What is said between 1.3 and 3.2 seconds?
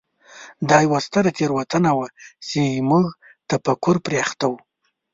تېروتنه وه چې زموږ